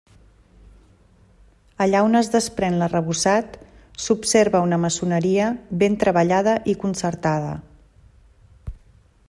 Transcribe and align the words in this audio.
Allà 1.85 1.99
on 2.05 2.19
es 2.19 2.29
desprèn 2.35 2.79
l'arrebossat 2.79 3.53
s'observa 4.05 4.63
una 4.69 4.79
maçoneria 4.87 5.51
ben 5.83 5.99
treballada 6.05 6.57
i 6.73 6.75
concertada. 6.87 7.53